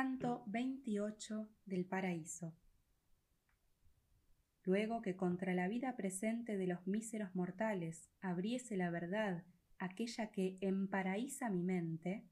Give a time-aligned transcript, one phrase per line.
[0.00, 2.56] Canto 28 del Paraíso.
[4.64, 9.44] Luego que contra la vida presente de los míseros mortales abriese la verdad
[9.78, 12.24] aquella que emparaíza mi mente,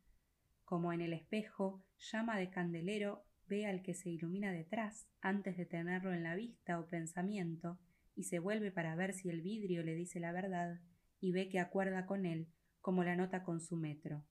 [0.64, 5.66] como en el espejo llama de candelero ve al que se ilumina detrás antes de
[5.66, 7.78] tenerlo en la vista o pensamiento,
[8.14, 10.80] y se vuelve para ver si el vidrio le dice la verdad,
[11.21, 12.48] y ve que acuerda con él,
[12.80, 14.24] como la nota con su metro.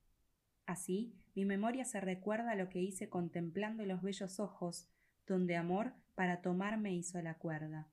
[0.67, 4.89] Así, mi memoria se recuerda lo que hice contemplando los bellos ojos,
[5.25, 7.87] donde amor para tomarme hizo la cuerda.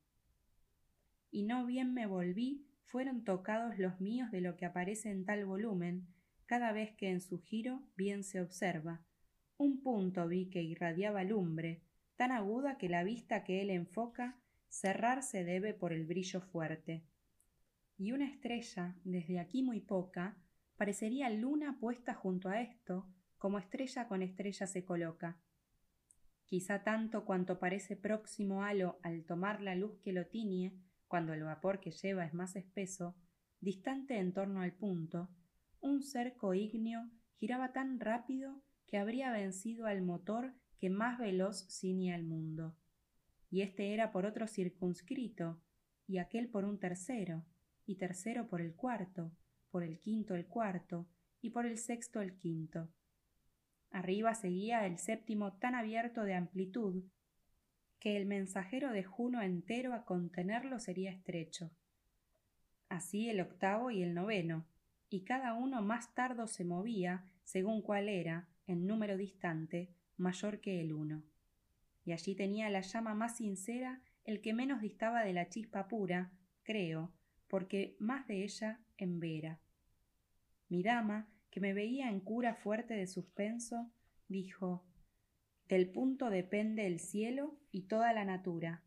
[1.31, 5.47] Y no bien me volví, fueron tocados los míos de lo que aparece en tal
[5.47, 6.09] volumen,
[6.47, 9.03] cada vez que en su giro bien se observa.
[9.57, 11.81] Un punto vi que irradiaba lumbre,
[12.17, 14.37] tan aguda que la vista que él enfoca
[14.69, 17.05] cerrarse debe por el brillo fuerte.
[17.99, 20.37] Y una estrella, desde aquí muy poca,
[20.77, 25.41] parecería luna puesta junto a esto, como estrella con estrella se coloca.
[26.47, 30.73] Quizá tanto cuanto parece próximo halo al tomar la luz que lo tiñe,
[31.09, 33.17] cuando el vapor que lleva es más espeso,
[33.61, 35.31] distante en torno al punto,
[35.81, 42.15] un cerco ígneo giraba tan rápido que habría vencido al motor que más veloz ciñe
[42.15, 42.77] al mundo.
[43.51, 45.61] Y este era por otro circunscrito,
[46.07, 47.45] y aquel por un tercero,
[47.87, 49.33] y tercero por el cuarto,
[49.75, 51.05] por el quinto el cuarto
[51.43, 52.89] y por el sexto el quinto.
[53.91, 57.03] Arriba seguía el séptimo tan abierto de amplitud
[57.99, 61.73] que el mensajero de Juno entero a contenerlo sería estrecho.
[62.89, 64.65] Así el octavo y el noveno,
[65.11, 70.81] y cada uno más tardo se movía según cuál era, en número distante, mayor que
[70.81, 71.25] el uno.
[72.05, 76.31] Y allí tenía la llama más sincera el que menos distaba de la chispa pura,
[76.63, 77.13] creo,
[77.49, 79.61] porque más de ella en vera.
[80.69, 83.91] Mi dama, que me veía en cura fuerte de suspenso,
[84.29, 84.85] dijo
[85.69, 88.83] Del punto depende el cielo y toda la natura.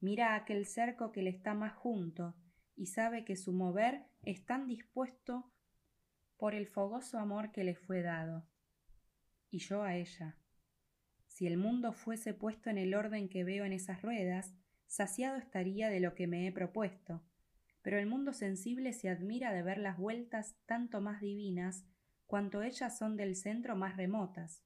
[0.00, 2.34] Mira aquel cerco que le está más junto,
[2.76, 5.52] y sabe que su mover es tan dispuesto
[6.36, 8.44] por el fogoso amor que le fue dado.
[9.50, 10.36] Y yo a ella.
[11.28, 14.54] Si el mundo fuese puesto en el orden que veo en esas ruedas,
[14.86, 17.22] saciado estaría de lo que me he propuesto
[17.84, 21.84] pero el mundo sensible se admira de ver las vueltas tanto más divinas
[22.24, 24.64] cuanto ellas son del centro más remotas,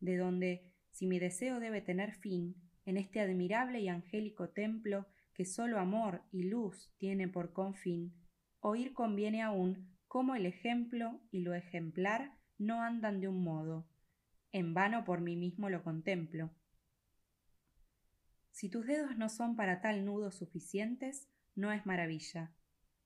[0.00, 5.44] de donde, si mi deseo debe tener fin, en este admirable y angélico templo que
[5.44, 8.12] sólo amor y luz tiene por confín,
[8.58, 13.86] oír conviene aún cómo el ejemplo y lo ejemplar no andan de un modo.
[14.50, 16.50] En vano por mí mismo lo contemplo.
[18.50, 22.52] Si tus dedos no son para tal nudo suficientes, no es maravilla.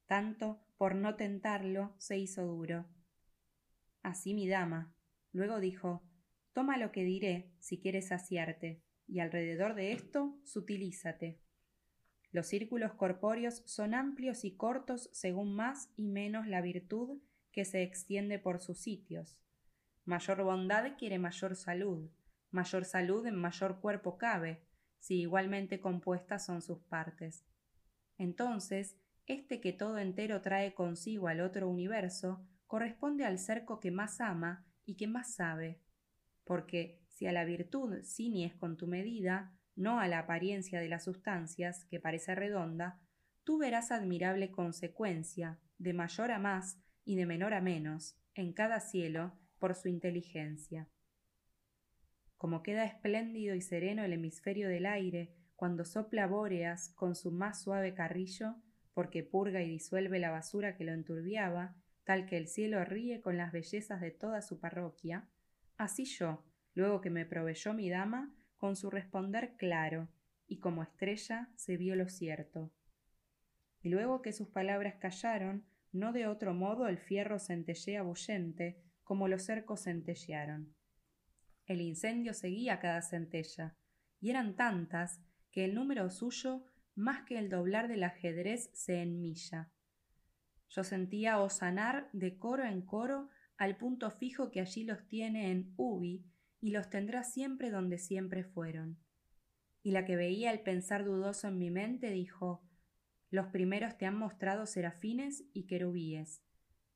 [0.06, 2.84] Tanto, por no tentarlo, se hizo duro.
[4.02, 4.94] Así mi dama.
[5.32, 6.02] Luego dijo
[6.52, 11.40] Toma lo que diré, si quieres saciarte, y alrededor de esto sutilízate.
[12.30, 17.82] Los círculos corpóreos son amplios y cortos según más y menos la virtud que se
[17.82, 19.38] extiende por sus sitios.
[20.04, 22.10] Mayor bondad quiere mayor salud,
[22.50, 24.62] mayor salud en mayor cuerpo cabe,
[24.98, 27.46] si igualmente compuestas son sus partes.
[28.22, 28.96] Entonces,
[29.26, 34.64] este que todo entero trae consigo al otro universo, corresponde al cerco que más ama
[34.86, 35.80] y que más sabe.
[36.44, 41.02] Porque si a la virtud ciñes con tu medida, no a la apariencia de las
[41.02, 43.00] sustancias, que parece redonda,
[43.42, 48.78] tú verás admirable consecuencia, de mayor a más y de menor a menos, en cada
[48.78, 50.88] cielo, por su inteligencia.
[52.36, 57.62] Como queda espléndido y sereno el hemisferio del aire cuando sopla Bóreas con su más
[57.62, 58.56] suave carrillo,
[58.94, 63.36] porque purga y disuelve la basura que lo enturbiaba, tal que el cielo ríe con
[63.36, 65.28] las bellezas de toda su parroquia,
[65.76, 70.08] así yo, luego que me proveyó mi dama, con su responder claro,
[70.46, 72.72] y como estrella se vio lo cierto.
[73.80, 79.28] Y luego que sus palabras callaron, no de otro modo el fierro centellea bullente, como
[79.28, 80.74] los cercos centellearon.
[81.66, 83.76] El incendio seguía cada centella,
[84.20, 85.20] y eran tantas
[85.52, 86.64] que el número suyo,
[86.94, 89.70] más que el doblar del ajedrez, se enmilla.
[90.68, 93.28] Yo sentía osanar de coro en coro
[93.58, 96.24] al punto fijo que allí los tiene en ubi
[96.60, 98.98] y los tendrá siempre donde siempre fueron.
[99.82, 102.62] Y la que veía el pensar dudoso en mi mente dijo
[103.30, 106.42] Los primeros te han mostrado serafines y querubíes.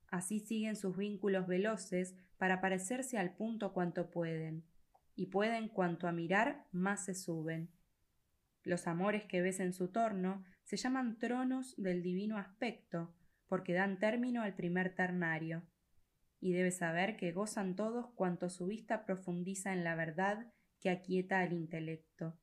[0.09, 4.63] Así siguen sus vínculos veloces para parecerse al punto cuanto pueden,
[5.15, 7.69] y pueden cuanto a mirar más se suben.
[8.67, 13.15] Los amores que ves en su torno se llaman tronos del divino aspecto,
[13.47, 15.63] porque dan término al primer ternario.
[16.41, 21.39] y debe saber que gozan todos cuanto su vista profundiza en la verdad que aquieta
[21.39, 22.37] al intelecto.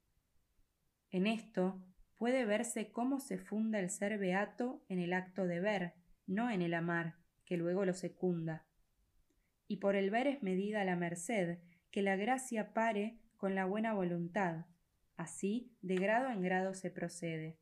[1.11, 1.81] En esto
[2.17, 5.93] puede verse cómo se funda el ser beato en el acto de ver,
[6.27, 8.67] no en el amar, que luego lo secunda.
[9.69, 11.59] Y por el ver es medida la merced,
[11.93, 14.65] que la gracia pare con la buena voluntad.
[15.17, 17.59] Así, de grado en grado se procede.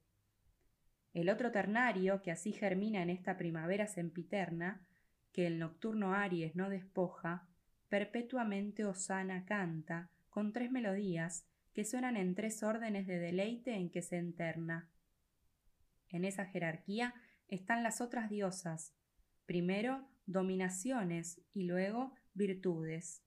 [1.12, 4.86] El otro ternario, que así germina en esta primavera sempiterna,
[5.32, 7.48] que el nocturno Aries no despoja,
[7.88, 14.02] perpetuamente Osana canta, con tres melodías, que suenan en tres órdenes de deleite en que
[14.02, 14.88] se enterna.
[16.08, 17.14] En esa jerarquía
[17.48, 18.94] están las otras diosas,
[19.46, 23.22] primero dominaciones y luego virtudes.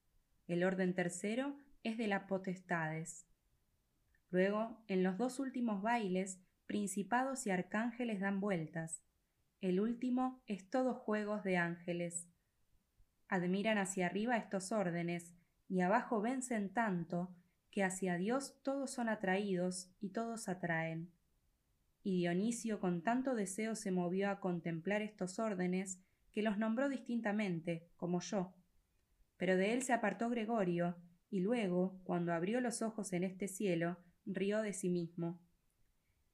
[0.48, 3.28] El orden tercero es de las potestades.
[4.36, 9.02] Luego, en los dos últimos bailes, principados y arcángeles dan vueltas.
[9.62, 12.28] El último es todo juegos de ángeles.
[13.30, 15.34] Admiran hacia arriba estos órdenes,
[15.70, 17.34] y abajo vencen tanto
[17.72, 21.14] que hacia Dios todos son atraídos y todos atraen.
[22.04, 26.02] Y Dionisio con tanto deseo se movió a contemplar estos órdenes
[26.34, 28.54] que los nombró distintamente, como yo.
[29.38, 30.98] Pero de él se apartó Gregorio,
[31.30, 35.40] y luego, cuando abrió los ojos en este cielo, rió de sí mismo.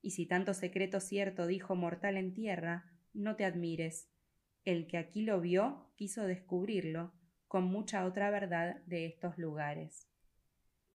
[0.01, 4.09] Y si tanto secreto cierto dijo mortal en tierra, no te admires.
[4.65, 7.13] El que aquí lo vio quiso descubrirlo,
[7.47, 10.10] con mucha otra verdad de estos lugares.